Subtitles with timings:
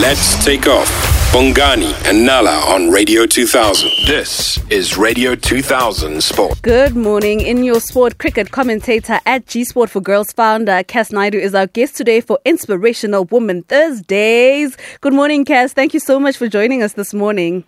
[0.00, 0.88] Let's take off.
[1.30, 4.06] Bongani and Nala on Radio 2000.
[4.06, 6.62] This is Radio 2000 Sport.
[6.62, 7.42] Good morning.
[7.42, 11.66] In your sport cricket commentator at G Sport for Girls founder Kass Naidoo is our
[11.66, 14.74] guest today for Inspirational Woman Thursdays.
[15.02, 15.74] Good morning, Kass.
[15.74, 17.64] Thank you so much for joining us this morning.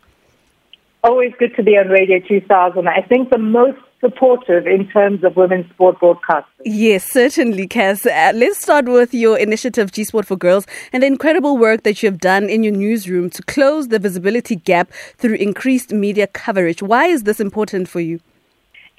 [1.05, 2.89] Always good to be on Radio 2000.
[2.89, 6.45] I think the most supportive in terms of women's sport broadcasting.
[6.65, 8.05] Yes, certainly, Kass.
[8.05, 12.03] Uh, let's start with your initiative, G Sport for Girls, and the incredible work that
[12.03, 16.83] you have done in your newsroom to close the visibility gap through increased media coverage.
[16.83, 18.21] Why is this important for you?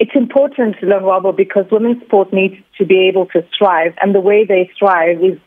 [0.00, 4.44] It's important, Lonwabo, because women's sport needs to be able to thrive, and the way
[4.44, 5.38] they thrive is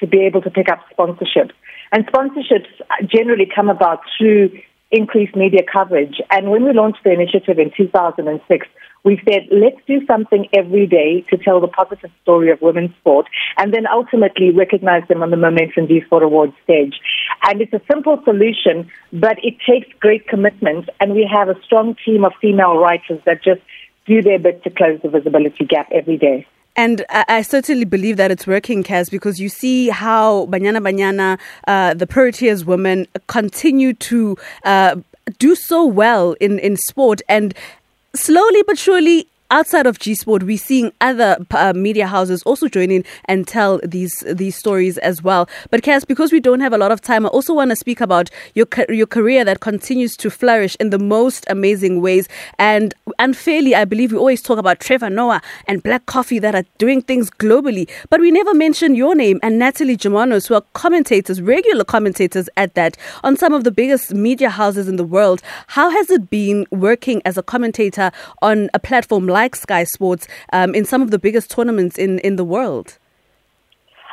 [0.00, 1.52] to be able to pick up sponsorships.
[1.90, 2.68] And sponsorships
[3.08, 4.50] generally come about through
[4.90, 6.20] increased media coverage.
[6.30, 8.66] And when we launched the initiative in 2006,
[9.04, 13.26] we said, let's do something every day to tell the positive story of women's sport
[13.56, 16.94] and then ultimately recognize them on the Momentum G Sport Awards stage.
[17.42, 20.88] And it's a simple solution, but it takes great commitment.
[21.00, 23.60] And we have a strong team of female writers that just
[24.06, 26.46] do their bit to close the visibility gap every day.
[26.76, 31.94] And I, certainly believe that it's working, Kass, because you see how Banyana Banyana, uh,
[31.94, 34.94] the Proteas women, continue to uh,
[35.38, 37.20] do so well in, in sport.
[37.28, 37.52] And
[38.14, 42.90] slowly but surely outside of G Sport, we're seeing other uh, media houses also join
[42.90, 45.48] in and tell these these stories as well.
[45.70, 48.00] But Kass, because we don't have a lot of time, I also want to speak
[48.00, 52.28] about your your career that continues to flourish in the most amazing ways.
[52.58, 56.64] And unfairly, I believe we always talk about Trevor Noah and Black Coffee that are
[56.78, 61.40] doing things globally, but we never mention your name and Natalie Germanos, who are commentators,
[61.40, 65.40] regular commentators at that, on some of the biggest media houses in the world.
[65.68, 68.10] How has it been working as a commentator
[68.42, 72.18] on a platform like like Sky Sports um, in some of the biggest tournaments in,
[72.20, 72.98] in the world?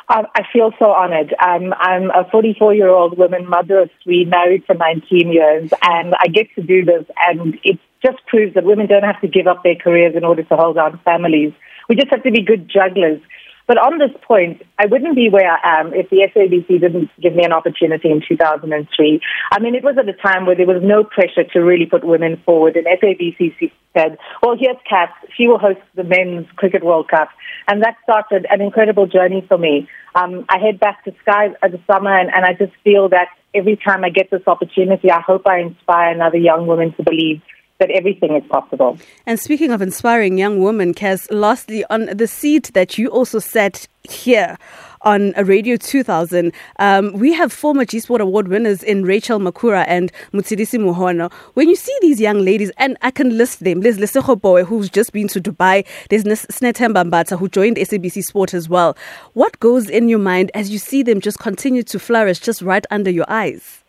[0.08, 1.34] Um, I feel so honored.
[1.44, 6.14] Um, I'm a 44 year old woman, mother of three, married for 19 years, and
[6.24, 7.06] I get to do this.
[7.28, 10.44] And it just proves that women don't have to give up their careers in order
[10.44, 11.54] to hold on families.
[11.90, 13.20] We just have to be good jugglers.
[13.68, 17.36] But on this point, I wouldn't be where I am if the SABC didn't give
[17.36, 19.22] me an opportunity in 2003.
[19.52, 22.04] I mean, it was at a time where there was no pressure to really put
[22.04, 25.10] women forward, and SABC said, well, here's Kass.
[25.36, 27.30] She will host the Men's Cricket World Cup.
[27.68, 29.88] And that started an incredible journey for me.
[30.14, 33.30] Um, I head back to Sky at the summer, and, and I just feel that
[33.54, 37.42] every time I get this opportunity, I hope I inspire another young woman to believe
[37.80, 38.98] that everything is possible.
[39.26, 43.88] And speaking of inspiring young women, Kass, lastly, on the seat that you also sat
[44.04, 44.58] here
[45.02, 50.12] on Radio 2000, um, we have former G Sport Award winners in Rachel Makura and
[50.34, 51.32] Motshidisi Mohono.
[51.54, 54.90] When you see these young ladies, and I can list them, there's Lesego Boy, who's
[54.90, 58.98] just been to Dubai, there's Snetemba Mbata, who joined SABC Sport as well.
[59.34, 62.86] What goes in your mind as you see them just continue to flourish just right
[62.90, 63.85] under your eyes?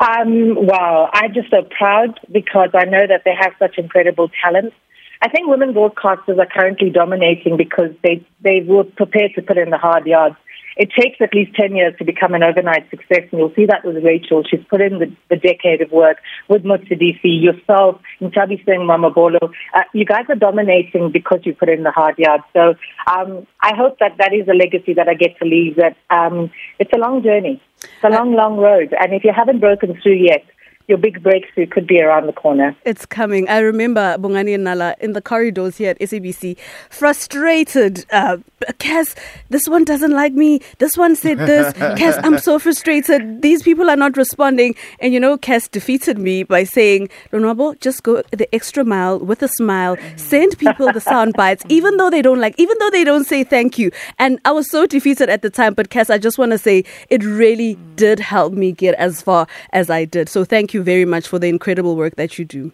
[0.00, 4.72] Um, well, I'm just so proud because I know that they have such incredible talent.
[5.20, 9.68] I think women broadcasters are currently dominating because they, they were prepared to put in
[9.68, 10.36] the hard yards.
[10.76, 13.84] It takes at least 10 years to become an overnight success, and you'll see that
[13.84, 14.42] with Rachel.
[14.48, 19.52] She's put in the, the decade of work with Motshidisi, yourself, Nchabi Singh, Mamabolo.
[19.74, 22.44] Uh, you guys are dominating because you put in the hard yards.
[22.52, 22.74] So
[23.10, 26.50] um, I hope that that is a legacy that I get to leave, that um,
[26.78, 27.60] it's a long journey.
[27.82, 28.94] It's a long, long road.
[28.98, 30.44] And if you haven't broken through yet,
[30.90, 32.76] your big breakthrough could be around the corner.
[32.84, 33.48] It's coming.
[33.48, 36.58] I remember Bongani and Nala in the corridors here at SABC,
[36.90, 38.04] frustrated.
[38.10, 38.38] Uh,
[38.78, 39.14] Kass,
[39.48, 40.60] this one doesn't like me.
[40.78, 41.72] This one said this.
[41.98, 43.40] Kass, I'm so frustrated.
[43.40, 44.74] These people are not responding.
[44.98, 49.42] And you know, Kass defeated me by saying, Lonwabo, just go the extra mile with
[49.42, 49.96] a smile.
[50.16, 53.44] Send people the sound bites, even though they don't like, even though they don't say
[53.44, 53.90] thank you.
[54.18, 55.74] And I was so defeated at the time.
[55.74, 59.46] But Kass, I just want to say it really did help me get as far
[59.72, 60.28] as I did.
[60.28, 62.72] So thank you you very much for the incredible work that you do.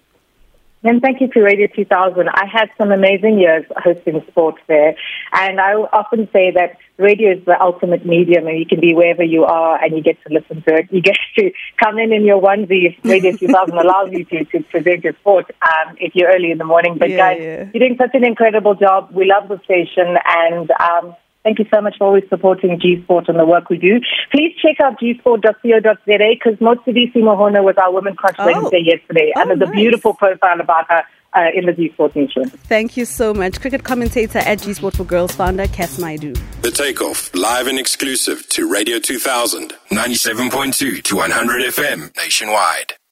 [0.82, 2.28] And thank you to Radio 2000.
[2.28, 4.94] I had some amazing years hosting sports there.
[5.32, 9.24] And I often say that radio is the ultimate medium and you can be wherever
[9.24, 10.88] you are and you get to listen to it.
[10.92, 11.50] You get to
[11.82, 15.50] come in in your onesie if Radio 2000 allows you to, to present your sport
[15.62, 16.98] um, if you're early in the morning.
[16.98, 17.70] But yeah, guys, yeah.
[17.74, 19.10] you're doing such an incredible job.
[19.12, 21.16] We love the station and um,
[21.46, 24.00] Thank you so much for always supporting G Sport and the work we do.
[24.32, 28.46] Please check out gsport.co.za because Motshidisi Mohono was our Women Crush oh.
[28.46, 29.32] Wednesday yesterday.
[29.36, 29.68] Oh, and there's nice.
[29.68, 31.04] a beautiful profile about her.
[31.34, 32.48] Uh, in the G Sport newsroom.
[32.48, 33.60] Thank you so much.
[33.60, 36.34] Cricket commentator at G Sport for Girls founder Kass Naidoo.
[36.62, 42.96] The Takeoff, live and exclusive to Radio 2000, 97.2 to 100 FM nationwide.